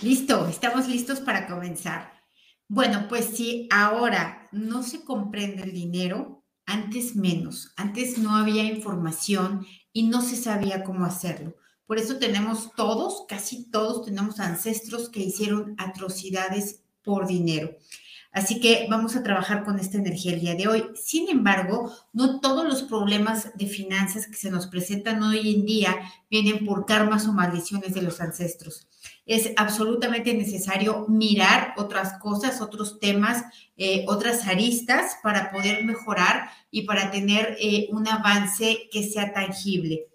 [0.00, 2.12] Listo, estamos listos para comenzar.
[2.68, 9.66] Bueno, pues si ahora no se comprende el dinero, antes menos, antes no había información
[9.92, 11.56] y no se sabía cómo hacerlo.
[11.84, 17.76] Por eso tenemos todos, casi todos tenemos ancestros que hicieron atrocidades por dinero.
[18.30, 20.84] Así que vamos a trabajar con esta energía el día de hoy.
[20.94, 25.96] Sin embargo, no todos los problemas de finanzas que se nos presentan hoy en día
[26.30, 28.87] vienen por karmas o maldiciones de los ancestros.
[29.28, 33.44] Es absolutamente necesario mirar otras cosas, otros temas,
[33.76, 40.08] eh, otras aristas para poder mejorar y para tener eh, un avance que sea tangible.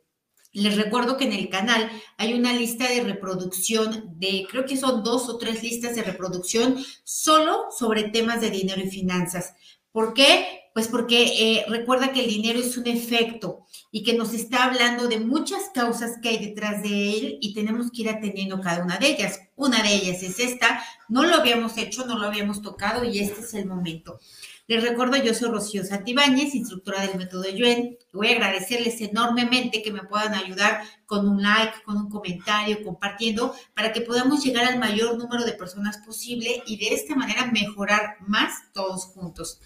[0.51, 5.03] Les recuerdo que en el canal hay una lista de reproducción de, creo que son
[5.03, 9.53] dos o tres listas de reproducción solo sobre temas de dinero y finanzas.
[9.91, 10.62] ¿Por qué?
[10.73, 15.07] Pues porque eh, recuerda que el dinero es un efecto y que nos está hablando
[15.07, 18.97] de muchas causas que hay detrás de él y tenemos que ir atendiendo cada una
[18.97, 19.39] de ellas.
[19.55, 23.41] Una de ellas es esta, no lo habíamos hecho, no lo habíamos tocado y este
[23.41, 24.19] es el momento.
[24.65, 27.97] Les recuerdo, yo soy Rocío Santibáñez, instructora del método Yuen.
[28.13, 33.53] Voy a agradecerles enormemente que me puedan ayudar con un like, con un comentario, compartiendo,
[33.75, 38.15] para que podamos llegar al mayor número de personas posible y de esta manera mejorar
[38.25, 39.59] más todos juntos.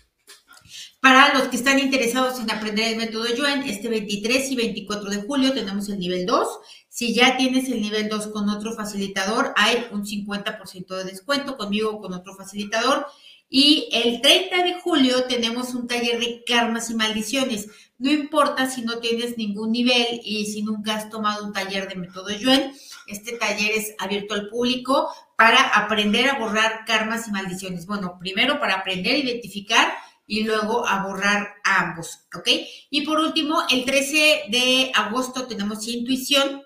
[0.99, 5.21] Para los que están interesados en aprender el método Yuen, este 23 y 24 de
[5.21, 6.47] julio tenemos el nivel 2.
[6.89, 11.99] Si ya tienes el nivel 2 con otro facilitador, hay un 50% de descuento conmigo
[12.01, 13.05] con otro facilitador.
[13.49, 17.67] Y el 30 de julio tenemos un taller de karmas y maldiciones.
[17.97, 21.95] No importa si no tienes ningún nivel y si nunca has tomado un taller de
[21.95, 22.73] método Yuen,
[23.07, 27.85] este taller es abierto al público para aprender a borrar karmas y maldiciones.
[27.85, 29.93] Bueno, primero para aprender a identificar
[30.27, 32.49] y luego a borrar ambos, ¿ok?
[32.89, 36.61] Y por último, el 13 de agosto tenemos intuición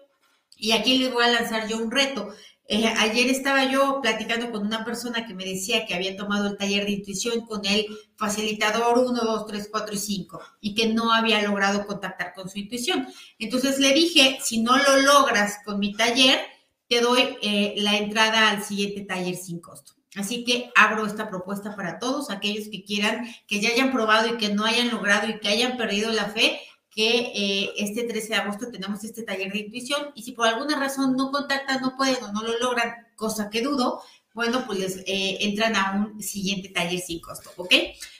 [0.57, 2.33] y aquí les voy a lanzar yo un reto.
[2.67, 6.57] Eh, ayer estaba yo platicando con una persona que me decía que había tomado el
[6.57, 7.85] taller de intuición con el
[8.15, 12.59] facilitador 1, 2, 3, 4 y 5 y que no había logrado contactar con su
[12.59, 13.07] intuición.
[13.37, 16.39] Entonces le dije, si no lo logras con mi taller,
[16.87, 20.00] te doy eh, la entrada al siguiente taller sin costo.
[20.15, 24.37] Así que abro esta propuesta para todos aquellos que quieran, que ya hayan probado y
[24.37, 28.35] que no hayan logrado y que hayan perdido la fe, que eh, este 13 de
[28.35, 32.21] agosto tenemos este taller de intuición y si por alguna razón no contactan, no pueden
[32.23, 34.01] o no lo logran, cosa que dudo,
[34.33, 37.73] bueno, pues les eh, entran a un siguiente taller sin costo, ¿ok?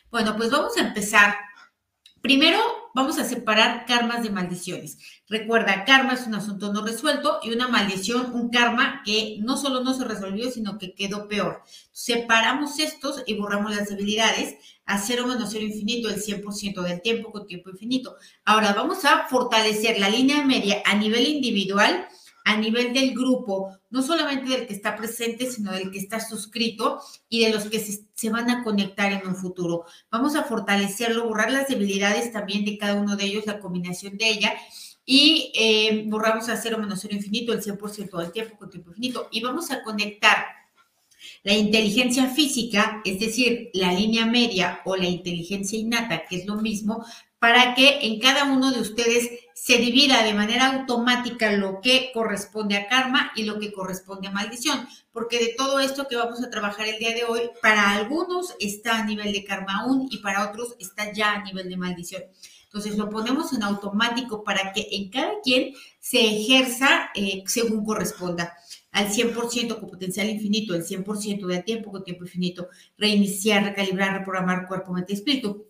[0.09, 1.35] Bueno, pues vamos a empezar.
[2.21, 2.59] Primero,
[2.93, 4.97] vamos a separar karmas de maldiciones.
[5.27, 9.81] Recuerda, karma es un asunto no resuelto y una maldición, un karma que no solo
[9.81, 11.63] no se resolvió, sino que quedó peor.
[11.91, 17.31] Separamos estos y borramos las debilidades a cero menos cero infinito el 100% del tiempo
[17.31, 18.15] con tiempo infinito.
[18.43, 22.07] Ahora vamos a fortalecer la línea media a nivel individual,
[22.43, 27.01] a nivel del grupo, no solamente del que está presente, sino del que está suscrito
[27.29, 29.85] y de los que se, van a conectar en un futuro.
[30.09, 34.29] Vamos a fortalecerlo, borrar las debilidades también de cada uno de ellos, la combinación de
[34.29, 34.53] ella.
[35.05, 39.27] Y eh, borramos a cero menos cero infinito el 100% del tiempo con tiempo infinito.
[39.31, 40.45] Y vamos a conectar
[41.43, 46.55] la inteligencia física, es decir, la línea media o la inteligencia innata, que es lo
[46.55, 47.05] mismo,
[47.39, 52.77] para que en cada uno de ustedes se divida de manera automática lo que corresponde
[52.77, 56.49] a karma y lo que corresponde a maldición, porque de todo esto que vamos a
[56.49, 60.49] trabajar el día de hoy, para algunos está a nivel de karma aún y para
[60.49, 62.23] otros está ya a nivel de maldición.
[62.65, 68.53] Entonces lo ponemos en automático para que en cada quien se ejerza eh, según corresponda
[68.91, 74.67] al 100% con potencial infinito, el 100% de tiempo con tiempo infinito, reiniciar, recalibrar, reprogramar
[74.67, 75.65] cuerpo, mente y espíritu.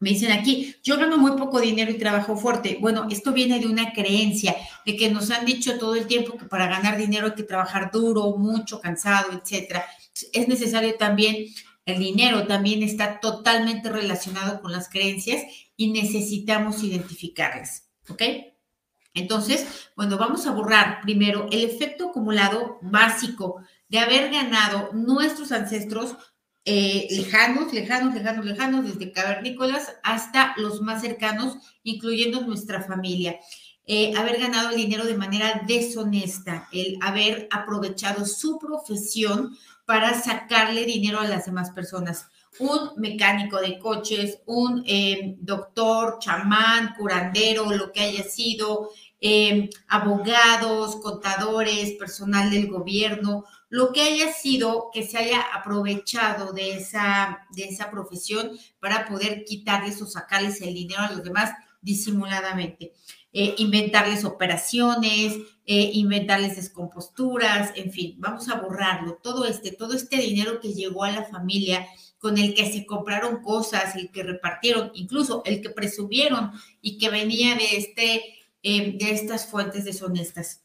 [0.00, 2.78] Me dicen aquí, yo gano muy poco dinero y trabajo fuerte.
[2.80, 4.56] Bueno, esto viene de una creencia,
[4.86, 7.90] de que nos han dicho todo el tiempo que para ganar dinero hay que trabajar
[7.92, 9.84] duro, mucho, cansado, etcétera.
[10.32, 11.46] Es necesario también,
[11.84, 15.42] el dinero también está totalmente relacionado con las creencias
[15.76, 18.22] y necesitamos identificarlas, ¿ok?
[19.12, 26.16] Entonces, bueno, vamos a borrar primero el efecto acumulado básico de haber ganado nuestros ancestros
[26.72, 33.40] eh, lejanos, lejanos, lejanos, lejanos, desde cavernícolas hasta los más cercanos, incluyendo nuestra familia.
[33.88, 40.84] Eh, haber ganado el dinero de manera deshonesta, el haber aprovechado su profesión para sacarle
[40.84, 42.28] dinero a las demás personas.
[42.60, 48.90] Un mecánico de coches, un eh, doctor, chamán, curandero, lo que haya sido,
[49.88, 57.46] abogados, contadores, personal del gobierno, lo que haya sido que se haya aprovechado de esa,
[57.54, 58.50] de esa profesión
[58.80, 62.92] para poder quitarles o sacarles el dinero a los demás disimuladamente.
[63.32, 65.34] eh, inventarles operaciones,
[65.64, 69.20] eh, inventarles descomposturas, en fin, vamos a borrarlo.
[69.22, 71.86] Todo este, todo este dinero que llegó a la familia,
[72.18, 76.52] con el que se compraron cosas, el que repartieron, incluso el que presumieron
[76.82, 78.24] y que venía de, este,
[78.62, 80.62] eh, de estas fuentes deshonestas.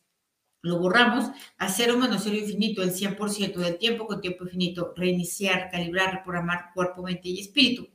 [0.66, 5.70] Lo borramos a cero menos cero infinito, el 100% del tiempo con tiempo infinito, reiniciar,
[5.70, 7.88] calibrar, reprogramar cuerpo, mente y espíritu.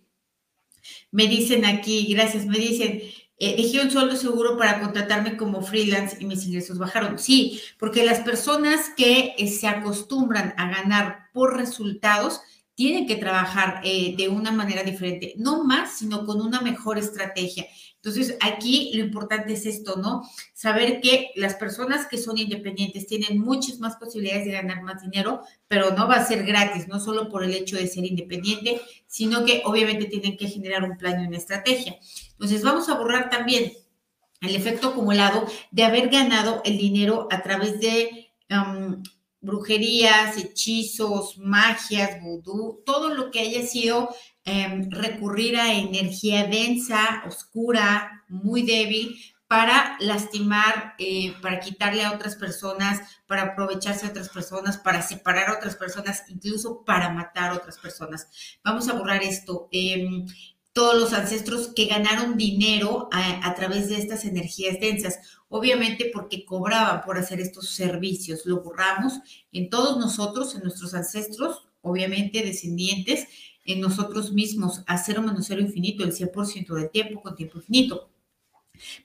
[1.11, 3.03] Me dicen aquí, gracias, me dicen,
[3.39, 7.19] eh, dejé un sueldo seguro para contratarme como freelance y mis ingresos bajaron.
[7.19, 12.41] Sí, porque las personas que eh, se acostumbran a ganar por resultados
[12.77, 17.67] tienen que trabajar eh, de una manera diferente, no más, sino con una mejor estrategia.
[18.03, 20.23] Entonces, aquí lo importante es esto, ¿no?
[20.55, 25.43] Saber que las personas que son independientes tienen muchas más posibilidades de ganar más dinero,
[25.69, 29.45] pero no va a ser gratis, no solo por el hecho de ser independiente, sino
[29.45, 31.99] que obviamente tienen que generar un plan y una estrategia.
[32.33, 33.73] Entonces, vamos a borrar también
[34.41, 38.31] el efecto acumulado de haber ganado el dinero a través de
[39.43, 44.09] brujerías, hechizos, magias, vudú, todo lo que haya sido
[44.53, 49.17] Em, recurrir a energía densa, oscura, muy débil,
[49.47, 52.99] para lastimar, eh, para quitarle a otras personas,
[53.29, 57.79] para aprovecharse a otras personas, para separar a otras personas, incluso para matar a otras
[57.79, 58.27] personas.
[58.65, 59.69] Vamos a borrar esto.
[59.71, 60.27] Em,
[60.73, 66.45] todos los ancestros que ganaron dinero a, a, través de estas energías densas, obviamente porque
[66.45, 68.47] cobraban por hacer estos servicios.
[68.47, 69.21] Lo borramos
[69.53, 73.27] en todos nosotros, en nuestros ancestros, obviamente descendientes,
[73.65, 78.11] en nosotros mismos a cero menos cero infinito, el 100% del tiempo con tiempo infinito.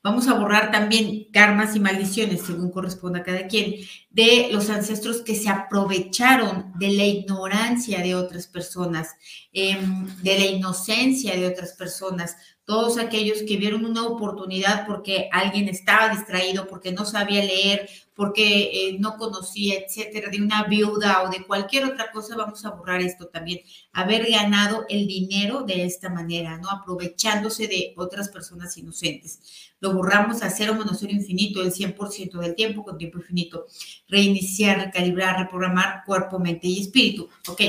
[0.03, 3.75] Vamos a borrar también karmas y maldiciones, según corresponda a cada quien,
[4.09, 9.15] de los ancestros que se aprovecharon de la ignorancia de otras personas,
[9.51, 15.69] em, de la inocencia de otras personas, todos aquellos que vieron una oportunidad porque alguien
[15.69, 21.29] estaba distraído, porque no sabía leer, porque eh, no conocía, etcétera, de una viuda o
[21.29, 23.59] de cualquier otra cosa, vamos a borrar esto también.
[23.91, 26.69] Haber ganado el dinero de esta manera, ¿no?
[26.69, 29.39] Aprovechándose de otras personas inocentes.
[29.79, 33.67] Lo borramos a cero menos cero infinito, el 100% del tiempo con tiempo infinito.
[34.07, 37.29] Reiniciar, recalibrar, reprogramar cuerpo, mente y espíritu.
[37.47, 37.61] Ok.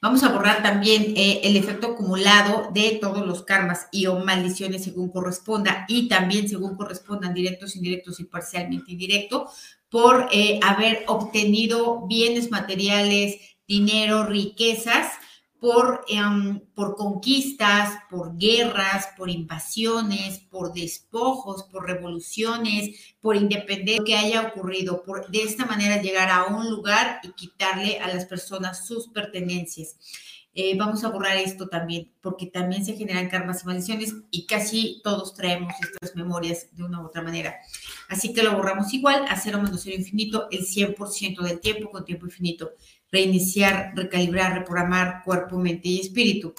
[0.00, 4.84] Vamos a borrar también eh, el efecto acumulado de todos los karmas y o maldiciones
[4.84, 9.50] según corresponda y también según correspondan directos, indirectos y parcialmente indirecto
[9.88, 13.36] por eh, haber obtenido bienes materiales,
[13.66, 15.08] dinero, riquezas
[15.60, 24.16] por, em, por conquistas, por guerras, por invasiones, por despojos, por revoluciones, por independencia que
[24.16, 28.86] haya ocurrido, por de esta manera llegar a un lugar y quitarle a las personas
[28.86, 29.96] sus pertenencias.
[30.54, 35.00] Eh, vamos a borrar esto también, porque también se generan karmas y maldiciones y casi
[35.04, 37.56] todos traemos estas memorias de una u otra manera.
[38.08, 42.04] Así que lo borramos igual a cero menos cero infinito el 100% del tiempo con
[42.04, 42.72] tiempo infinito
[43.10, 46.54] reiniciar, recalibrar, reprogramar cuerpo, mente y espíritu.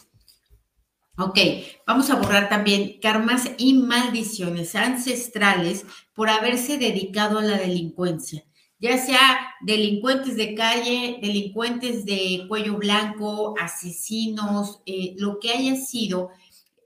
[1.18, 1.38] Ok,
[1.86, 8.46] vamos a borrar también karmas y maldiciones ancestrales por haberse dedicado a la delincuencia,
[8.80, 16.30] ya sea delincuentes de calle, delincuentes de cuello blanco, asesinos, eh, lo que haya sido,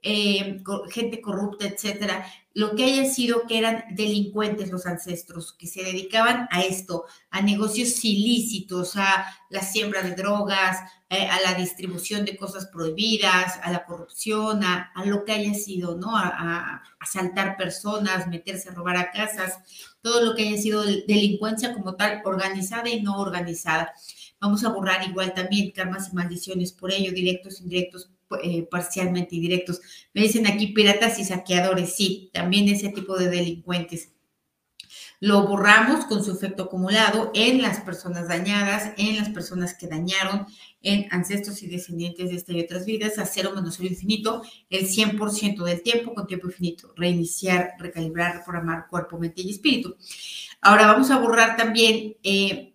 [0.02, 5.82] eh, gente corrupta, etcétera, lo que haya sido que eran delincuentes los ancestros, que se
[5.82, 10.78] dedicaban a esto, a negocios ilícitos, a la siembra de drogas,
[11.10, 15.96] eh, a la distribución de cosas prohibidas, a la corrupción, a, lo que haya sido,
[15.96, 16.16] ¿no?
[16.16, 19.58] A, asaltar personas, meterse a robar a casas,
[20.00, 23.92] todo lo que haya sido delincuencia como tal, organizada y no organizada.
[24.40, 28.10] Vamos a borrar igual también karmas y maldiciones por ello, directos, indirectos,
[28.42, 29.80] eh, parcialmente directos.
[30.12, 34.10] Me dicen aquí piratas y saqueadores, sí, también ese tipo de delincuentes.
[35.20, 40.46] Lo borramos con su efecto acumulado en las personas dañadas, en las personas que dañaron,
[40.82, 44.86] en ancestros y descendientes de esta y otras vidas, a cero menos cero infinito, el
[44.86, 46.92] 100% del tiempo con tiempo infinito.
[46.94, 49.96] Reiniciar, recalibrar, reprogramar cuerpo, mente y espíritu.
[50.60, 52.73] Ahora vamos a borrar también eh,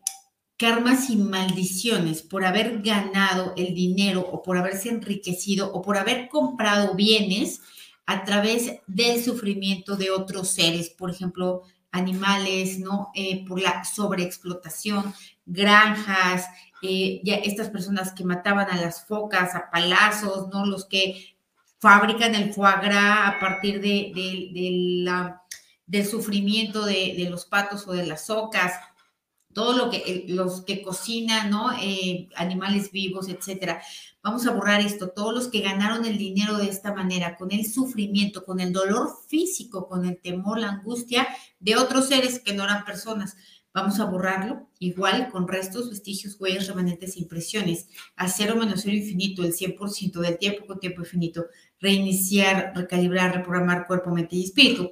[0.60, 6.28] karmas y maldiciones por haber ganado el dinero o por haberse enriquecido o por haber
[6.28, 7.62] comprado bienes
[8.06, 13.10] a través del sufrimiento de otros seres, por ejemplo, animales, ¿no?
[13.16, 15.14] Eh, por la sobreexplotación,
[15.46, 16.46] granjas,
[16.82, 20.66] eh, ya estas personas que mataban a las focas a palazos, ¿no?
[20.66, 21.36] Los que
[21.80, 24.12] fabrican el foie gras a partir de,
[25.86, 28.74] del sufrimiento de, de los patos o de las ocas,
[29.60, 31.74] todo lo que los que cocinan, ¿no?
[31.82, 33.82] Eh, animales vivos, etcétera.
[34.24, 35.10] Vamos a borrar esto.
[35.10, 39.10] Todos los que ganaron el dinero de esta manera, con el sufrimiento, con el dolor
[39.28, 41.28] físico, con el temor, la angustia
[41.60, 43.36] de otros seres que no eran personas.
[43.74, 48.96] Vamos a borrarlo, igual con restos, vestigios, huellas, remanentes e impresiones, a cero menos cero
[48.96, 51.48] infinito, el 100% del tiempo con tiempo infinito,
[51.82, 54.90] reiniciar, recalibrar, reprogramar cuerpo, mente y espíritu.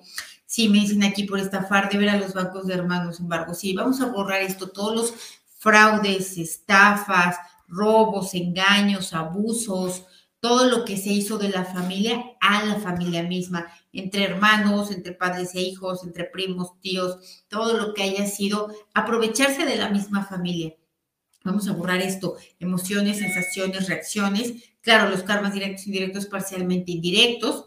[0.47, 3.73] Sí, me dicen aquí por estafar de ver a los bancos de hermanos, embargo, sí,
[3.73, 5.13] vamos a borrar esto, todos los
[5.59, 7.35] fraudes, estafas,
[7.67, 10.05] robos, engaños, abusos,
[10.39, 15.11] todo lo que se hizo de la familia a la familia misma, entre hermanos, entre
[15.11, 20.25] padres e hijos, entre primos, tíos, todo lo que haya sido, aprovecharse de la misma
[20.25, 20.77] familia.
[21.43, 27.66] Vamos a borrar esto, emociones, sensaciones, reacciones, claro, los karmas directos, indirectos, parcialmente indirectos,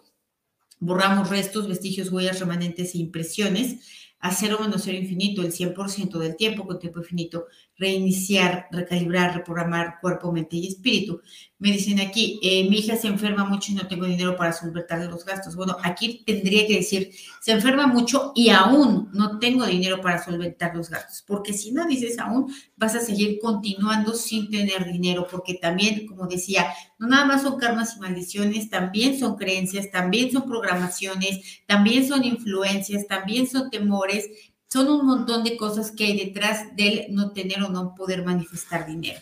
[0.81, 6.37] borramos restos, vestigios, huellas, remanentes e impresiones, a cero menos cero infinito, el 100% del
[6.37, 7.47] tiempo con tiempo infinito,
[7.77, 11.23] reiniciar, recalibrar, reprogramar cuerpo, mente y espíritu.
[11.61, 14.99] Me dicen aquí, eh, mi hija se enferma mucho y no tengo dinero para solventar
[15.11, 15.55] los gastos.
[15.55, 20.75] Bueno, aquí tendría que decir, se enferma mucho y aún no tengo dinero para solventar
[20.75, 25.53] los gastos, porque si no dices aún, vas a seguir continuando sin tener dinero, porque
[25.53, 26.67] también, como decía,
[26.99, 32.25] no nada más son karmas y maldiciones, también son creencias, también son programaciones, también son
[32.25, 34.31] influencias, también son temores,
[34.67, 38.87] son un montón de cosas que hay detrás del no tener o no poder manifestar
[38.87, 39.21] dinero.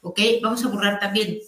[0.00, 0.20] ¿Ok?
[0.42, 1.38] Vamos a borrar también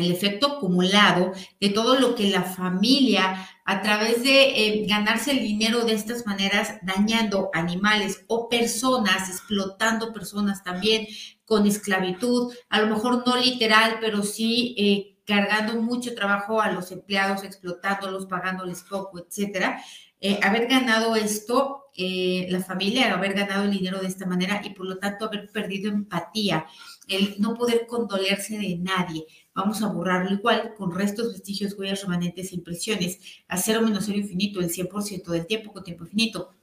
[0.00, 5.40] el efecto acumulado de todo lo que la familia, a través de eh, ganarse el
[5.40, 11.06] dinero de estas maneras, dañando animales o personas, explotando personas también
[11.44, 16.90] con esclavitud, a lo mejor no literal, pero sí eh, cargando mucho trabajo a los
[16.90, 19.80] empleados, explotándolos, pagándoles poco, etcétera.
[20.20, 24.86] Eh, haber ganado esto, la familia, haber ganado el dinero de esta manera y por
[24.86, 26.66] lo tanto haber perdido empatía,
[27.08, 29.26] el no poder condolerse de nadie.
[29.54, 34.18] Vamos a borrarlo igual con restos, vestigios, huellas, remanentes e impresiones, a cero menos cero
[34.18, 36.54] infinito, el 100% del tiempo con tiempo infinito.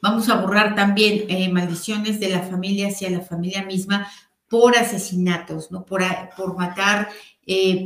[0.00, 4.08] Vamos a borrar también eh, maldiciones de la familia hacia la familia misma
[4.48, 5.84] por asesinatos, ¿no?
[5.86, 6.02] Por,
[6.36, 7.08] por matar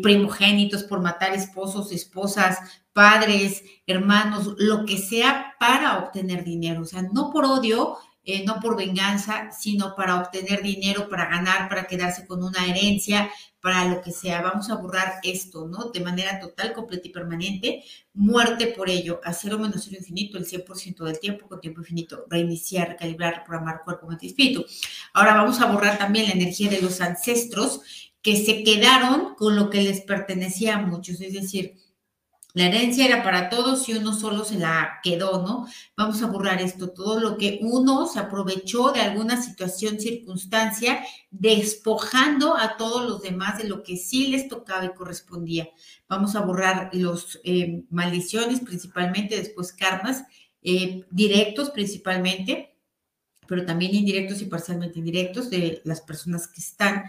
[0.02, 2.58] primogénitos, por matar esposos, esposas,
[2.92, 6.82] padres, hermanos, lo que sea para obtener dinero.
[6.82, 11.68] O sea, no por odio, eh, no por venganza, sino para obtener dinero, para ganar,
[11.68, 13.30] para quedarse con una herencia,
[13.66, 14.42] para lo que sea.
[14.42, 15.90] Vamos a borrar esto, ¿no?
[15.90, 17.82] De manera total, completa y permanente.
[18.14, 22.26] Muerte por ello, a cero menos cero infinito, el 100% del tiempo, con tiempo infinito.
[22.30, 24.64] Reiniciar, recalibrar, reprogramar cuerpo, mente y espíritu.
[25.14, 27.80] Ahora vamos a borrar también la energía de los ancestros
[28.22, 31.74] que se quedaron con lo que les pertenecía a muchos, es decir,
[32.56, 35.66] la herencia era para todos y uno solo se la quedó, ¿no?
[35.94, 42.56] Vamos a borrar esto, todo lo que uno se aprovechó de alguna situación, circunstancia, despojando
[42.56, 45.68] a todos los demás de lo que sí les tocaba y correspondía.
[46.08, 50.24] Vamos a borrar los eh, maldiciones principalmente, después karmas,
[50.62, 52.74] eh, directos principalmente,
[53.46, 57.04] pero también indirectos y parcialmente indirectos de las personas que están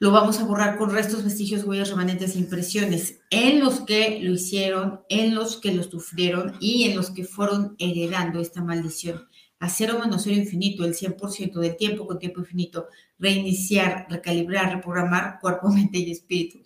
[0.00, 4.32] lo vamos a borrar con restos, vestigios, huellas, remanentes e impresiones en los que lo
[4.32, 9.28] hicieron, en los que lo sufrieron y en los que fueron heredando esta maldición.
[9.58, 12.86] A cero menos cero infinito, el 100% del tiempo con tiempo infinito,
[13.18, 16.60] reiniciar, recalibrar, reprogramar cuerpo, mente y espíritu.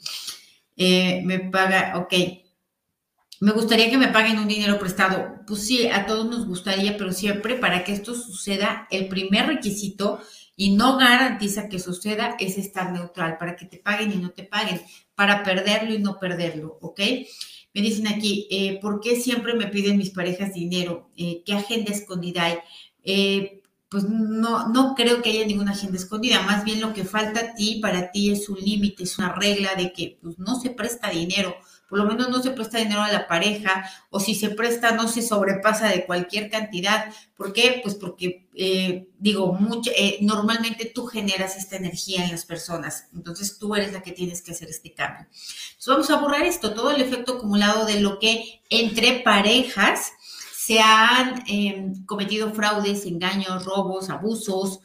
[0.76, 2.14] Eh, me paga, ok.
[3.40, 5.40] Me gustaría que me paguen un dinero prestado.
[5.44, 10.20] Pues sí, a todos nos gustaría, pero siempre para que esto suceda, el primer requisito
[10.56, 14.44] y no garantiza que suceda es estar neutral para que te paguen y no te
[14.44, 14.80] paguen,
[15.14, 17.00] para perderlo y no perderlo, ¿ok?
[17.72, 21.10] Me dicen aquí, eh, ¿por qué siempre me piden mis parejas dinero?
[21.16, 22.58] Eh, ¿Qué agenda escondida hay?
[23.02, 27.40] Eh, pues no, no creo que haya ninguna agenda escondida, más bien lo que falta
[27.40, 30.70] a ti, para ti es un límite, es una regla de que pues, no se
[30.70, 31.54] presta dinero
[31.88, 35.08] por lo menos no se presta dinero a la pareja, o si se presta no
[35.08, 37.12] se sobrepasa de cualquier cantidad.
[37.36, 37.80] ¿Por qué?
[37.82, 43.58] Pues porque, eh, digo, mucho, eh, normalmente tú generas esta energía en las personas, entonces
[43.58, 45.26] tú eres la que tienes que hacer este cambio.
[45.26, 50.12] Entonces vamos a borrar esto, todo el efecto acumulado de lo que entre parejas
[50.56, 54.80] se han em, cometido fraudes, engaños, robos, abusos,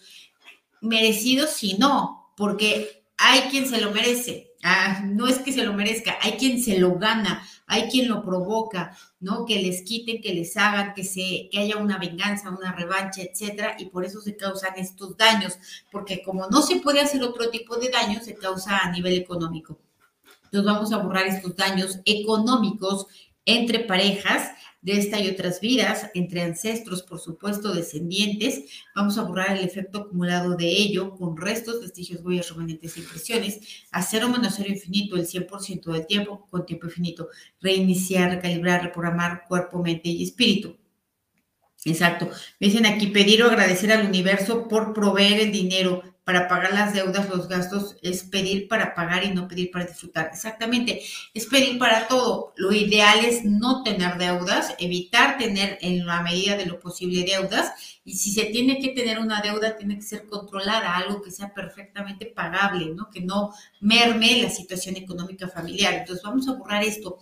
[0.81, 5.73] merecidos y no, porque hay quien se lo merece, Ah, no es que se lo
[5.73, 9.45] merezca, hay quien se lo gana, hay quien lo provoca, ¿no?
[9.45, 13.77] Que les quiten, que les hagan, que, se, que haya una venganza, una revancha, etcétera,
[13.79, 15.57] y por eso se causan estos daños,
[15.91, 19.79] porque como no se puede hacer otro tipo de daño, se causa a nivel económico.
[20.45, 23.07] Entonces vamos a borrar estos daños económicos
[23.45, 28.63] entre parejas de esta y otras vidas, entre ancestros, por supuesto, descendientes.
[28.95, 33.59] Vamos a borrar el efecto acumulado de ello con restos, vestigios, huellas, remanentes e impresiones.
[33.91, 37.29] Hacer o menos cero infinito el 100% del tiempo con tiempo infinito.
[37.61, 40.77] Reiniciar, recalibrar, reprogramar cuerpo, mente y espíritu.
[41.85, 42.29] Exacto.
[42.59, 46.93] Me dicen aquí pedir o agradecer al universo por proveer el dinero para pagar las
[46.93, 50.29] deudas, los gastos, es pedir para pagar y no pedir para disfrutar.
[50.31, 51.01] Exactamente,
[51.33, 52.53] es pedir para todo.
[52.55, 57.71] Lo ideal es no tener deudas, evitar tener en la medida de lo posible deudas
[58.05, 61.51] y si se tiene que tener una deuda, tiene que ser controlada, algo que sea
[61.51, 63.09] perfectamente pagable, ¿no?
[63.09, 65.95] Que no merme la situación económica familiar.
[65.95, 67.17] Entonces vamos a borrar esto.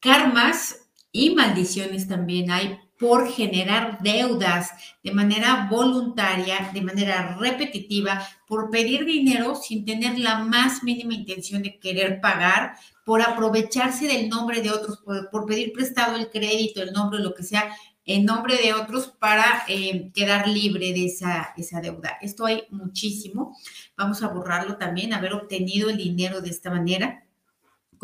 [0.00, 4.70] Karmas y maldiciones también hay por generar deudas
[5.02, 11.62] de manera voluntaria, de manera repetitiva, por pedir dinero sin tener la más mínima intención
[11.62, 16.94] de querer pagar, por aprovecharse del nombre de otros, por, pedir prestado el crédito, el
[16.94, 21.82] nombre, lo que sea, en nombre de otros para eh, quedar libre de esa, esa
[21.82, 22.16] deuda.
[22.22, 23.54] Esto hay muchísimo.
[23.98, 27.23] Vamos a borrarlo también, haber obtenido el dinero de esta manera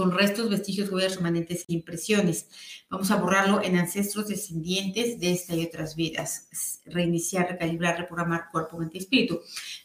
[0.00, 2.48] con restos, vestigios, huellas remanentes e impresiones.
[2.88, 6.80] Vamos a borrarlo en ancestros descendientes de esta y otras vidas.
[6.86, 9.40] Reiniciar, recalibrar, reprogramar cuerpo, mente y espíritu.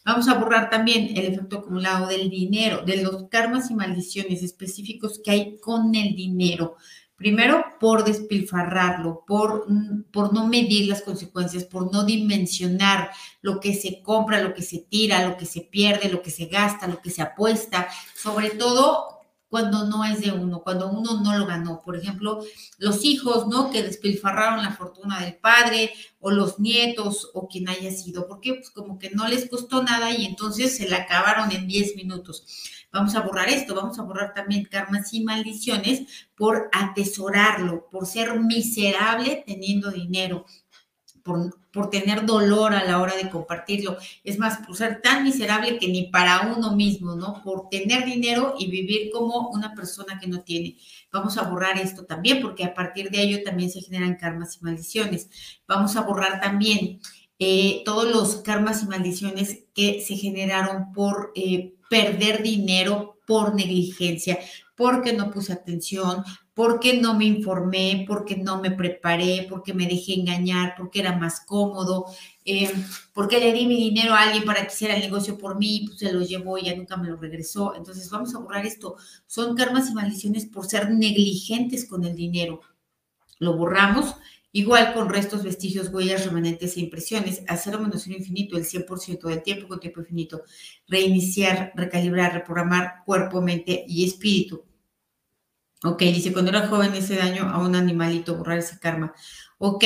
[0.05, 5.19] Vamos a borrar también el efecto acumulado del dinero, de los karmas y maldiciones específicos
[5.21, 6.77] que hay con el dinero.
[7.17, 9.67] Primero, por despilfarrarlo, por,
[10.13, 13.09] por no medir las consecuencias, por no dimensionar
[13.41, 16.45] lo que se compra, lo que se tira, lo que se pierde, lo que se
[16.45, 17.89] gasta, lo que se apuesta.
[18.15, 19.14] Sobre todo,
[19.55, 21.81] cuando no es de uno, cuando uno no lo ganó.
[21.81, 22.43] Por ejemplo,
[22.77, 23.71] los hijos, ¿no?
[23.71, 28.69] Que despilfarraron la fortuna del padre o los nietos o quien haya sido, porque pues
[28.69, 32.43] como que no les costó nada y entonces se la acabaron en 10 minutos.
[32.91, 38.37] Vamos a borrar esto, vamos a borrar también karmas y maldiciones por atesorarlo, por ser
[38.37, 40.45] miserable teniendo dinero,
[41.25, 43.97] por, tener dolor a la hora de compartirlo.
[44.23, 47.41] Es más, por ser tan miserable que ni para uno mismo, ¿no?
[47.43, 50.77] Por tener dinero y vivir como una persona que no tiene.
[51.11, 54.63] Vamos a borrar esto también porque a partir de ello también se generan karmas y
[54.63, 55.29] maldiciones.
[55.67, 57.01] Vamos a borrar también
[57.39, 64.39] eh, todos los karmas y maldiciones que se generaron por eh, perder dinero por negligencia,
[64.75, 66.23] porque no puse atención,
[66.55, 71.41] porque no me informé, porque no me preparé, porque me dejé engañar, porque era más
[71.41, 72.05] cómodo,
[72.45, 72.71] eh,
[73.13, 75.99] porque le di mi dinero a alguien para que hiciera el negocio por mí, pues
[75.99, 77.75] se lo llevó y ya nunca me lo regresó.
[77.75, 78.95] Entonces vamos a borrar esto.
[79.27, 82.61] Son karmas y maldiciones por ser negligentes con el dinero.
[83.39, 84.15] Lo borramos.
[84.53, 89.67] Igual con restos, vestigios, huellas, remanentes e impresiones, hacer menos infinito el 100% del tiempo
[89.67, 90.43] con tiempo infinito,
[90.87, 94.63] reiniciar, recalibrar, reprogramar cuerpo, mente y espíritu
[95.83, 99.13] Ok, dice, cuando era joven ese daño a un animalito, borrar ese karma.
[99.57, 99.83] Ok,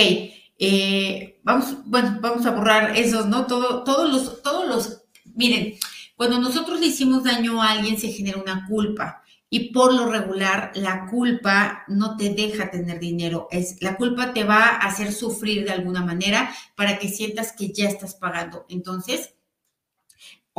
[0.60, 3.48] eh, vamos, bueno, vamos a borrar esos, ¿no?
[3.48, 5.04] Todo, todos los, todos los,
[5.36, 5.76] miren,
[6.16, 10.72] cuando nosotros le hicimos daño a alguien se genera una culpa y por lo regular
[10.76, 15.66] la culpa no te deja tener dinero, es la culpa te va a hacer sufrir
[15.66, 18.66] de alguna manera para que sientas que ya estás pagando.
[18.70, 19.34] Entonces,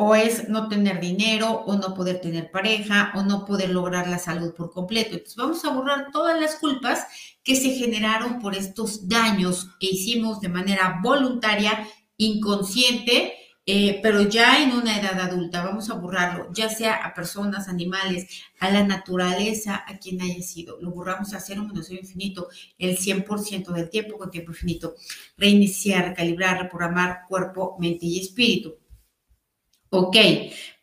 [0.02, 4.18] o es no tener dinero, o no poder tener pareja, o no poder lograr la
[4.18, 5.10] salud por completo.
[5.10, 7.06] Entonces vamos a borrar todas las culpas
[7.42, 11.86] que se generaron por estos daños que hicimos de manera voluntaria,
[12.16, 13.34] inconsciente,
[13.66, 15.62] eh, pero ya en una edad adulta.
[15.62, 18.26] Vamos a borrarlo, ya sea a personas, animales,
[18.58, 20.80] a la naturaleza, a quien haya sido.
[20.80, 24.94] Lo borramos a cero menos infinito, el 100% del tiempo con tiempo infinito.
[25.36, 28.79] Reiniciar, calibrar, reprogramar cuerpo, mente y espíritu.
[29.92, 30.16] Ok,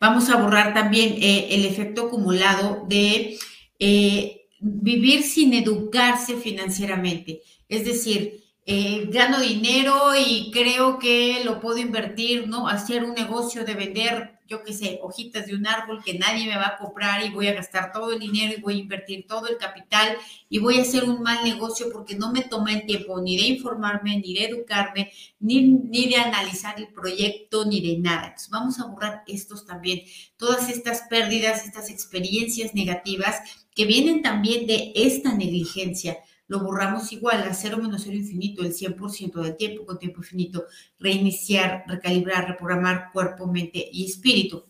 [0.00, 3.38] vamos a borrar también eh, el efecto acumulado de
[3.78, 7.40] eh, vivir sin educarse financieramente.
[7.70, 12.68] Es decir, eh, gano dinero y creo que lo puedo invertir, ¿no?
[12.68, 16.56] Hacer un negocio de vender yo qué sé, hojitas de un árbol que nadie me
[16.56, 19.46] va a comprar y voy a gastar todo el dinero y voy a invertir todo
[19.46, 20.16] el capital
[20.48, 23.46] y voy a hacer un mal negocio porque no me tomé el tiempo ni de
[23.48, 28.28] informarme, ni de educarme, ni, ni de analizar el proyecto, ni de nada.
[28.28, 30.00] Entonces vamos a borrar estos también,
[30.38, 33.36] todas estas pérdidas, estas experiencias negativas
[33.74, 38.74] que vienen también de esta negligencia lo borramos igual a cero menos cero infinito, el
[38.74, 40.64] 100% del tiempo con tiempo infinito,
[40.98, 44.64] reiniciar, recalibrar, reprogramar cuerpo, mente y espíritu.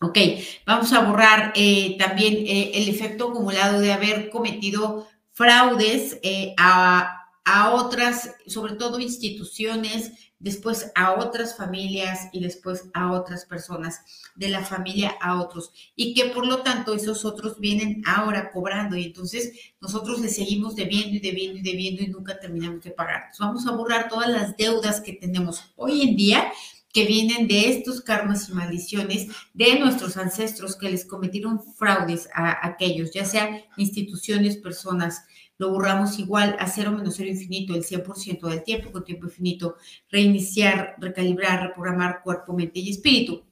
[0.00, 0.18] Ok,
[0.66, 7.28] vamos a borrar eh, también eh, el efecto acumulado de haber cometido fraudes eh, a,
[7.44, 14.00] a otras, sobre todo instituciones, después a otras familias y después a otras personas,
[14.34, 18.96] de la familia a otros, y que por lo tanto esos otros vienen ahora cobrando
[18.96, 23.30] y entonces nosotros le seguimos debiendo y debiendo y debiendo y nunca terminamos de pagar.
[23.38, 26.52] vamos a borrar todas las deudas que tenemos hoy en día
[26.92, 32.66] que vienen de estos karmas y maldiciones de nuestros ancestros que les cometieron fraudes a
[32.66, 35.24] aquellos, ya sea instituciones, personas,
[35.58, 39.76] lo borramos igual a cero menos cero infinito el 100% del tiempo con tiempo infinito,
[40.10, 43.44] reiniciar, recalibrar, reprogramar cuerpo, mente y espíritu.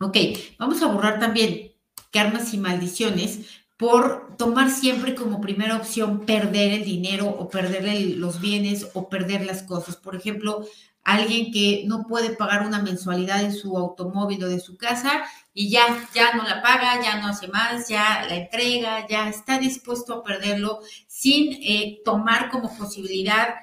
[0.00, 0.16] Ok,
[0.58, 1.72] vamos a borrar también
[2.12, 3.40] karmas y maldiciones
[3.76, 9.44] por tomar siempre como primera opción perder el dinero o perder los bienes o perder
[9.44, 9.96] las cosas.
[9.96, 10.64] Por ejemplo,
[11.04, 15.70] alguien que no puede pagar una mensualidad de su automóvil o de su casa y
[15.70, 20.14] ya, ya no la paga, ya no hace más, ya la entrega, ya está dispuesto
[20.14, 23.54] a perderlo sin eh, tomar como posibilidad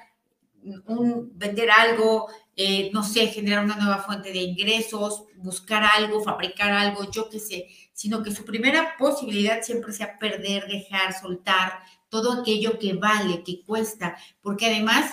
[0.86, 6.72] un, vender algo, eh, no sé, generar una nueva fuente de ingresos, buscar algo, fabricar
[6.72, 12.40] algo, yo qué sé, sino que su primera posibilidad siempre sea perder, dejar, soltar todo
[12.40, 15.10] aquello que vale, que cuesta, porque además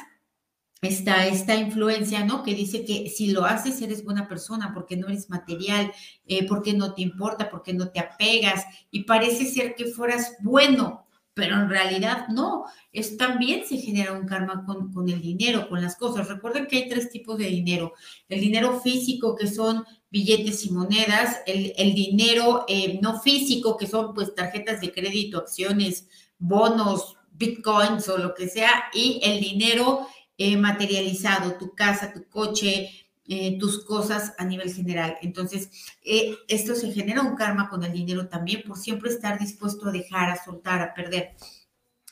[0.81, 2.43] esta, esta influencia, ¿no?
[2.43, 5.91] Que dice que si lo haces eres buena persona porque no eres material,
[6.25, 11.05] eh, porque no te importa, porque no te apegas y parece ser que fueras bueno,
[11.33, 15.81] pero en realidad no, es también se genera un karma con, con, el dinero, con
[15.81, 16.27] las cosas.
[16.27, 17.93] Recuerden que hay tres tipos de dinero.
[18.27, 23.87] El dinero físico, que son billetes y monedas, el, el dinero eh, no físico, que
[23.87, 30.07] son pues tarjetas de crédito, acciones, bonos, bitcoins o lo que sea, y el dinero
[30.41, 32.89] eh, materializado, tu casa, tu coche,
[33.27, 35.17] eh, tus cosas a nivel general.
[35.21, 35.69] Entonces,
[36.01, 39.91] eh, esto se genera un karma con el dinero también por siempre estar dispuesto a
[39.91, 41.35] dejar, a soltar, a perder.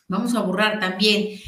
[0.10, 1.40] Vamos a borrar también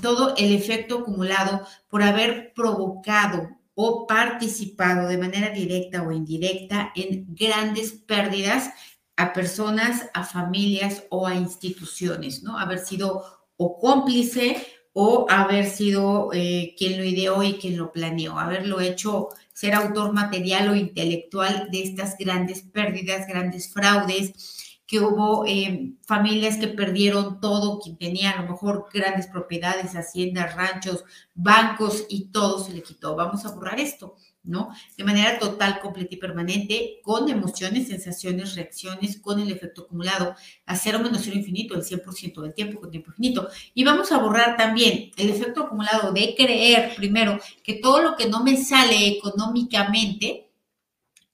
[0.00, 7.26] todo el efecto acumulado por haber provocado o participado de manera directa o indirecta en
[7.28, 8.70] grandes pérdidas
[9.16, 12.58] a personas, a familias o a instituciones, ¿no?
[12.58, 13.22] Haber sido
[13.56, 19.28] o cómplice o haber sido eh, quien lo ideó y quien lo planeó, haberlo hecho,
[19.52, 26.58] ser autor material o intelectual de estas grandes pérdidas, grandes fraudes, que hubo eh, familias
[26.58, 31.04] que perdieron todo, quien tenía a lo mejor grandes propiedades, haciendas, ranchos,
[31.34, 33.16] bancos y todo se le quitó.
[33.16, 34.14] Vamos a borrar esto.
[34.44, 34.74] ¿No?
[34.96, 40.76] De manera total, completa y permanente, con emociones, sensaciones, reacciones, con el efecto acumulado, a
[40.76, 43.48] cero menos cero infinito, el 100% del tiempo con tiempo infinito.
[43.74, 48.28] Y vamos a borrar también el efecto acumulado de creer, primero, que todo lo que
[48.28, 50.50] no me sale económicamente,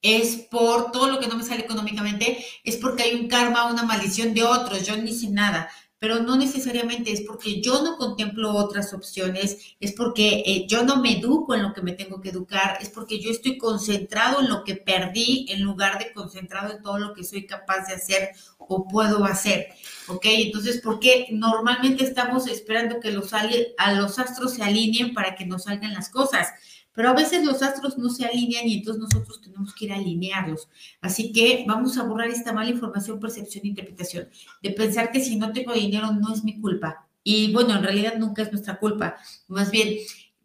[0.02, 3.82] es por todo lo que no me sale económicamente, es porque hay un karma, una
[3.82, 5.68] maldición de otros, yo ni sé nada
[6.00, 10.96] pero no necesariamente es porque yo no contemplo otras opciones, es porque eh, yo no
[10.96, 14.48] me educo en lo que me tengo que educar, es porque yo estoy concentrado en
[14.48, 18.30] lo que perdí en lugar de concentrado en todo lo que soy capaz de hacer
[18.56, 19.68] o puedo hacer.
[20.08, 20.24] ¿Ok?
[20.24, 25.64] Entonces, porque normalmente estamos esperando que los, a los astros se alineen para que nos
[25.64, 26.48] salgan las cosas?
[26.94, 29.96] Pero a veces los astros no se alinean y entonces nosotros tenemos que ir a
[29.96, 30.68] alinearlos.
[31.00, 34.28] Así que vamos a borrar esta mala información, percepción e interpretación
[34.62, 37.06] de pensar que si no tengo dinero no es mi culpa.
[37.22, 39.16] Y bueno, en realidad nunca es nuestra culpa.
[39.46, 39.98] Más bien,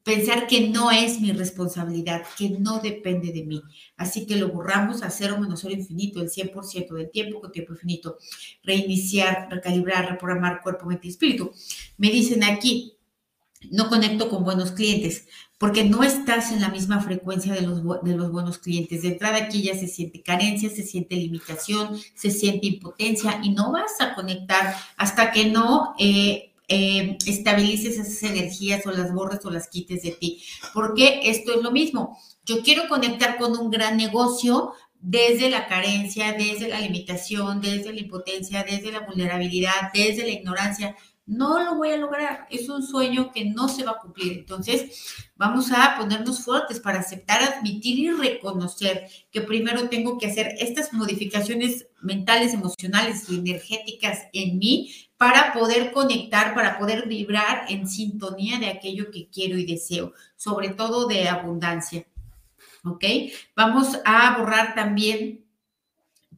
[0.06, 3.64] pensar que no es mi responsabilidad, que no depende de mí.
[3.98, 7.74] Así que lo borramos a cero menos cero infinito, el 100% del tiempo con tiempo
[7.74, 8.18] infinito.
[8.64, 11.52] Reiniciar, recalibrar, reprogramar cuerpo, mente y espíritu.
[11.98, 12.95] Me dicen aquí,
[13.72, 15.26] no conecto con buenos clientes
[15.58, 19.02] porque no estás en la misma frecuencia de los, de los buenos clientes.
[19.02, 23.72] De entrada aquí ya se siente carencia, se siente limitación, se siente impotencia y no
[23.72, 29.50] vas a conectar hasta que no eh, eh, estabilices esas energías o las borres o
[29.50, 30.44] las quites de ti.
[30.74, 32.18] Porque esto es lo mismo.
[32.46, 34.74] Yo quiero conectar con un gran negocio,
[35.08, 40.96] desde la carencia, desde la limitación, desde la impotencia, desde la vulnerabilidad, desde la ignorancia
[41.26, 44.34] no lo voy a lograr, es un sueño que no se va a cumplir.
[44.34, 50.56] Entonces, vamos a ponernos fuertes para aceptar, admitir y reconocer que primero tengo que hacer
[50.60, 57.88] estas modificaciones mentales, emocionales y energéticas en mí para poder conectar, para poder vibrar en
[57.88, 62.06] sintonía de aquello que quiero y deseo, sobre todo de abundancia.
[62.84, 63.04] ¿Ok?
[63.56, 65.45] Vamos a borrar también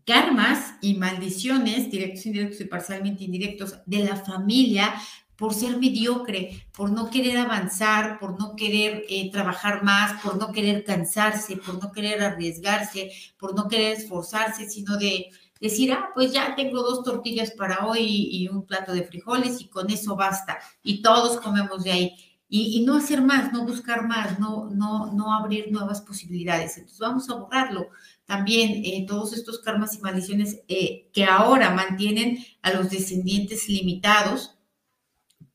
[0.08, 4.96] karmas y maldiciones, directos, indirectos y parcialmente indirectos, de la familia
[5.36, 10.52] por ser mediocre, por no querer avanzar, por no querer eh, trabajar más, por no
[10.54, 15.28] querer cansarse, por no querer arriesgarse, por no querer esforzarse, sino de
[15.60, 19.68] decir, ah, pues ya tengo dos tortillas para hoy y un plato de frijoles y
[19.68, 20.58] con eso basta.
[20.84, 22.16] Y todos comemos de ahí.
[22.50, 26.78] y, no hacer más, no buscar más, no, no, no abrir nuevas posibilidades.
[26.78, 27.90] Entonces vamos a borrarlo.
[28.28, 34.60] También eh, todos estos karmas y maldiciones eh, que ahora mantienen a los descendientes limitados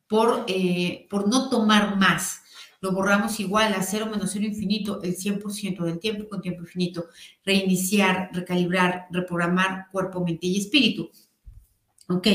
[0.09, 2.41] por, eh, por no tomar más.
[2.81, 7.05] Lo borramos igual a cero menos cero infinito, el 100% del tiempo con tiempo infinito.
[7.45, 11.11] Reiniciar, recalibrar, reprogramar cuerpo, mente y espíritu.
[12.15, 12.27] Ok,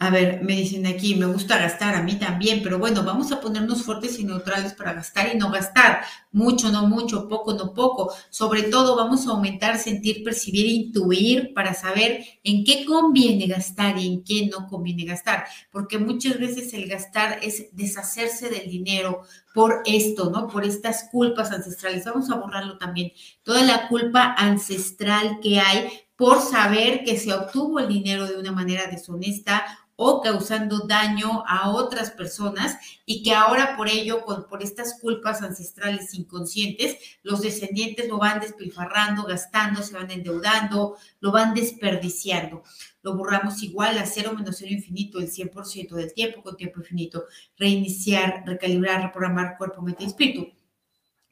[0.00, 3.40] a ver, me dicen aquí, me gusta gastar, a mí también, pero bueno, vamos a
[3.40, 8.12] ponernos fuertes y neutrales para gastar y no gastar, mucho, no mucho, poco, no poco.
[8.28, 14.08] Sobre todo vamos a aumentar, sentir, percibir, intuir para saber en qué conviene gastar y
[14.08, 19.22] en qué no conviene gastar, porque muchas veces el gastar es deshacerse del dinero
[19.54, 20.48] por esto, ¿no?
[20.48, 22.04] Por estas culpas ancestrales.
[22.04, 23.12] Vamos a borrarlo también.
[23.42, 28.52] Toda la culpa ancestral que hay por saber que se obtuvo el dinero de una
[28.52, 29.64] manera deshonesta
[29.96, 36.14] o causando daño a otras personas y que ahora por ello, por estas culpas ancestrales
[36.14, 42.62] inconscientes, los descendientes lo van despilfarrando, gastando, se van endeudando, lo van desperdiciando.
[43.02, 47.26] Lo borramos igual a cero menos cero infinito, el 100% del tiempo con tiempo infinito.
[47.56, 50.48] Reiniciar, recalibrar, reprogramar cuerpo, mente y espíritu.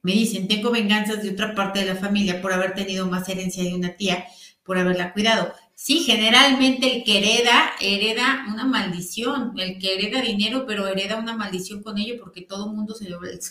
[0.03, 3.63] Me dicen, tengo venganzas de otra parte de la familia por haber tenido más herencia
[3.63, 4.27] de una tía,
[4.65, 5.53] por haberla cuidado.
[5.75, 11.37] Sí, generalmente el que hereda, hereda una maldición, el que hereda dinero, pero hereda una
[11.37, 13.09] maldición con ello porque todo mundo se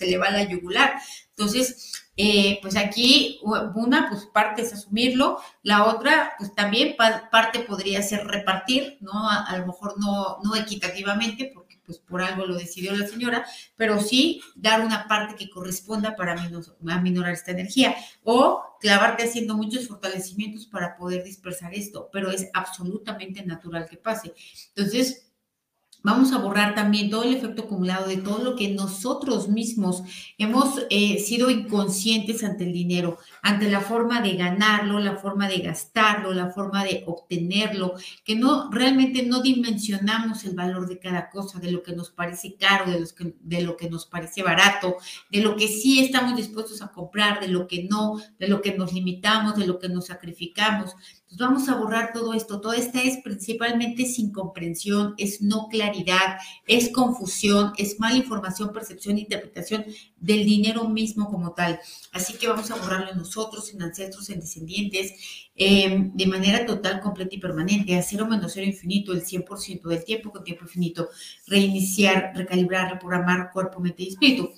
[0.07, 0.93] le, va a la yugular.
[1.29, 8.01] Entonces, eh, pues aquí una, pues parte es asumirlo, la otra, pues también parte podría
[8.01, 9.29] ser repartir, ¿no?
[9.29, 11.51] A, lo mejor no, no equitativamente,
[11.97, 16.35] pues por algo lo decidió la señora, pero sí dar una parte que corresponda para
[16.87, 23.45] aminorar esta energía o clavarte haciendo muchos fortalecimientos para poder dispersar esto, pero es absolutamente
[23.45, 24.33] natural que pase.
[24.75, 25.30] Entonces,
[26.03, 30.01] Vamos a borrar también todo el efecto acumulado de todo lo que nosotros mismos
[30.39, 35.59] hemos eh, sido inconscientes ante el dinero, ante la forma de ganarlo, la forma de
[35.59, 41.59] gastarlo, la forma de obtenerlo, que no realmente no dimensionamos el valor de cada cosa,
[41.59, 44.97] de lo que nos parece caro, de, que, de lo que nos parece barato,
[45.29, 48.75] de lo que sí estamos dispuestos a comprar, de lo que no, de lo que
[48.75, 50.95] nos limitamos, de lo que nos sacrificamos.
[51.31, 52.59] Entonces vamos a borrar todo esto.
[52.59, 59.17] Todo esto es principalmente sin comprensión, es no claridad, es confusión, es mala información, percepción,
[59.17, 59.85] interpretación
[60.17, 61.79] del dinero mismo como tal.
[62.11, 65.13] Así que vamos a borrarlo en nosotros, en ancestros, en descendientes,
[65.55, 70.03] em, de manera total, completa y permanente, a cero menos cero infinito, el 100% del
[70.03, 71.09] tiempo con tiempo infinito,
[71.47, 74.51] reiniciar, recalibrar, reprogramar cuerpo, mente y espíritu.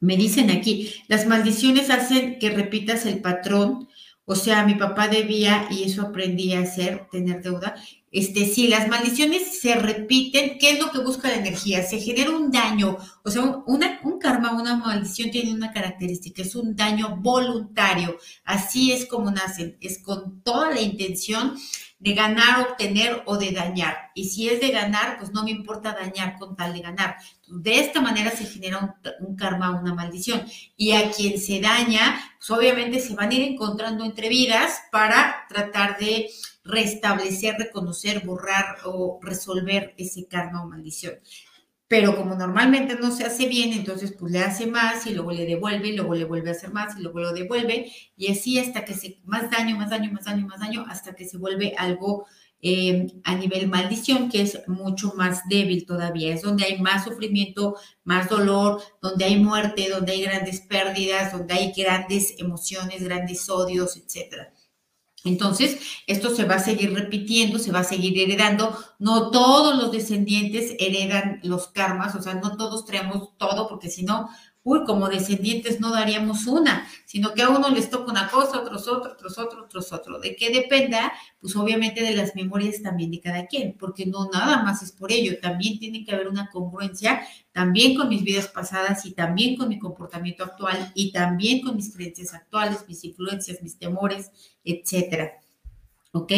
[0.00, 3.88] Me dicen aquí, las maldiciones hacen que repitas el patrón
[4.26, 7.74] o sea, mi papá debía y eso aprendí a hacer, tener deuda.
[8.10, 11.82] Este, si las maldiciones se repiten, ¿qué es lo que busca la energía?
[11.82, 16.54] Se genera un daño, o sea, una, un karma, una maldición tiene una característica, es
[16.54, 18.16] un daño voluntario.
[18.44, 21.56] Así es como nacen, es con toda la intención
[22.04, 24.10] de ganar, obtener o de dañar.
[24.14, 27.16] Y si es de ganar, pues no me importa dañar con tal de ganar.
[27.48, 30.44] De esta manera se genera un, karma, una maldición.
[30.76, 35.46] Y a quien se daña, pues obviamente se van a ir encontrando entre vidas para
[35.48, 36.28] tratar de
[36.62, 41.14] restablecer, reconocer, borrar o resolver ese karma o maldición
[41.88, 45.46] pero como normalmente no se hace bien, entonces pues le hace más y luego le
[45.46, 48.84] devuelve y luego le vuelve a hacer más y luego lo devuelve y así hasta
[48.84, 52.26] que se, más daño, más daño, más daño, más daño, hasta que se vuelve algo
[52.66, 57.76] eh, a nivel maldición que es mucho más débil todavía, es donde hay más sufrimiento,
[58.04, 63.98] más dolor, donde hay muerte, donde hay grandes pérdidas, donde hay grandes emociones, grandes odios,
[63.98, 64.50] etcétera.
[65.24, 68.76] Entonces, esto se va a seguir repitiendo, se va a seguir heredando.
[68.98, 74.04] No todos los descendientes heredan los karmas, o sea, no todos traemos todo, porque si
[74.04, 74.28] no,
[74.64, 78.88] uy, como descendientes no daríamos una, sino que a uno les toca una cosa, otros
[78.88, 80.18] otro, otros otro, otros otro.
[80.18, 81.12] ¿De qué dependa?
[81.38, 85.12] Pues obviamente de las memorias también de cada quien, porque no nada más es por
[85.12, 89.68] ello, también tiene que haber una congruencia, también con mis vidas pasadas y también con
[89.68, 94.30] mi comportamiento actual y también con mis creencias actuales, mis influencias, mis temores,
[94.64, 95.32] etcétera.
[96.16, 96.30] ¿Ok?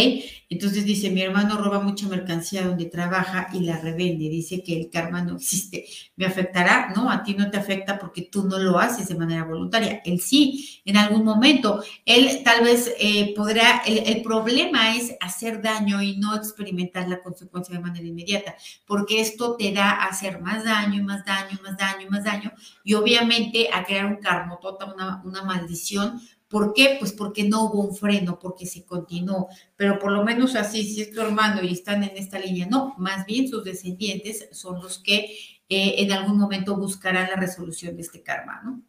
[0.49, 4.31] Entonces dice, mi hermano roba mucha mercancía donde trabaja y la revende.
[4.31, 5.85] Dice que el karma no existe.
[6.17, 6.95] ¿Me afectará?
[6.97, 10.01] No, a ti no te afecta porque tú no lo haces de manera voluntaria.
[10.07, 11.83] Él sí, en algún momento.
[12.07, 17.75] Él tal vez eh, podrá, el, problema es hacer daño y no experimentar la consecuencia
[17.75, 22.09] de manera inmediata, porque esto te da a hacer más daño, más daño, más daño,
[22.09, 22.51] más daño,
[22.83, 26.97] y obviamente a crear un karma, tota una, una maldición ¿Por qué?
[26.99, 29.49] Pues porque no hubo un freno, porque se continuó.
[29.77, 32.95] Pero por lo menos así, si es tu hermano y están en esta línea, no,
[32.99, 35.37] más bien sus descendientes son los que
[35.69, 38.83] eh, en algún momento buscarán la resolución de este karma, ¿no?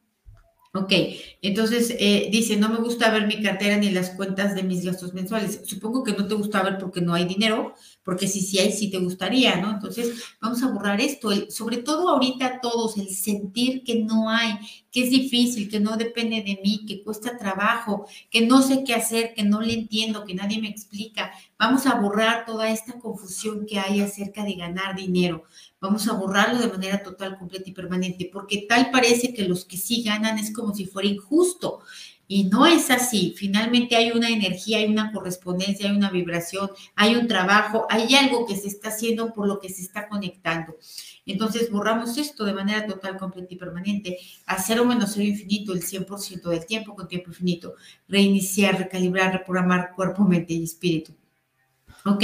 [0.74, 0.94] Ok,
[1.42, 5.14] entonces eh, dice, no me gusta ver mi cartera ni las cuentas de mis gastos
[5.14, 5.62] mensuales.
[5.66, 7.74] Supongo que no te gusta ver porque no hay dinero,
[8.08, 9.70] porque si sí hay, sí te gustaría, ¿no?
[9.70, 14.58] Entonces, vamos a borrar esto, sobre todo ahorita todos, el sentir que no hay,
[14.90, 18.94] que es difícil, que no depende de mí, que cuesta trabajo, que no sé qué
[18.94, 21.34] hacer, que no le entiendo, que nadie me explica.
[21.60, 25.44] Vamos a borrar toda esta confusión que hay acerca de ganar dinero.
[25.82, 29.76] Vamos a borrarlo de manera total, completa y permanente, porque tal parece que los que
[29.76, 31.82] sí ganan es como si fuera injusto.
[32.28, 33.34] Y no es así.
[33.38, 38.46] Finalmente hay una energía, hay una correspondencia, hay una vibración, hay un trabajo, hay algo
[38.46, 40.76] que se está haciendo por lo que se está conectando.
[41.26, 44.18] Entonces borramos esto de manera total, completa y permanente.
[44.46, 47.76] Hacer o menos cero infinito el 100% del tiempo con tiempo infinito.
[48.08, 51.14] Reiniciar, recalibrar, reprogramar cuerpo, mente y espíritu.
[52.06, 52.24] Ok,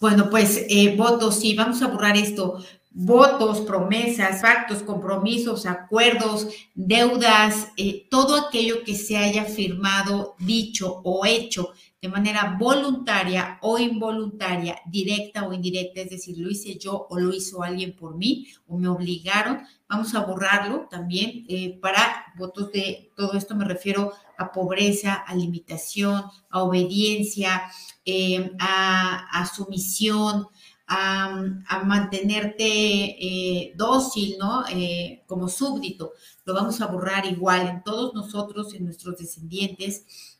[0.00, 7.68] bueno, pues eh, votos, sí, vamos a borrar esto votos, promesas, pactos, compromisos, acuerdos, deudas,
[7.76, 11.72] eh, todo aquello que se haya firmado, dicho o hecho
[12.02, 17.32] de manera voluntaria o involuntaria, directa o indirecta, es decir, lo hice yo o lo
[17.32, 23.12] hizo alguien por mí o me obligaron, vamos a borrarlo también eh, para votos de
[23.16, 27.62] todo esto me refiero a pobreza, a limitación, a obediencia,
[28.06, 30.46] eh, a, a sumisión,
[30.90, 34.64] a, mantenerte eh, dócil, ¿no?
[34.68, 36.12] Eh, como súbdito.
[36.44, 40.39] Lo vamos a borrar igual en todos nosotros, en nuestros descendientes,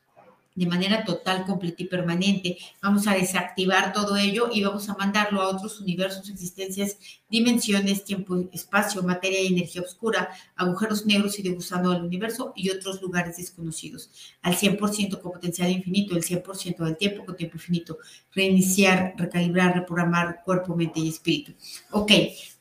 [0.55, 2.59] de manera total, completa y permanente.
[2.83, 6.97] Vamos a desactivar todo ello y vamos a mandarlo a otros universos, existencias,
[7.29, 12.71] dimensiones, tiempo, espacio, materia y energía oscura, agujeros negros y de gusano del universo y
[12.71, 14.11] otros lugares desconocidos.
[14.43, 17.99] Al 100% con potencial infinito, el 100% del tiempo con tiempo infinito.
[18.35, 21.53] Reiniciar, recalibrar, reprogramar cuerpo, mente y espíritu.
[21.91, 22.13] Ok,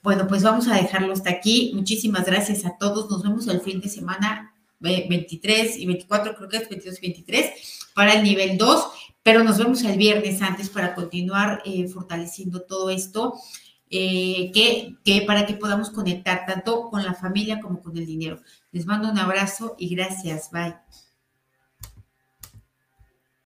[0.04, 1.72] bueno, pues vamos a dejarlo hasta aquí.
[1.74, 3.10] Muchísimas gracias a todos.
[3.10, 7.90] Nos vemos el fin de semana 23 y 24, creo que es 22 y 23,
[7.94, 8.88] para el nivel 2,
[9.24, 13.36] pero nos vemos el viernes antes para continuar eh, fortaleciendo todo esto,
[13.90, 18.40] eh, que, que para que podamos conectar tanto con la familia como con el dinero.
[18.72, 20.50] Les mando un abrazo y gracias.
[20.52, 20.76] Bye.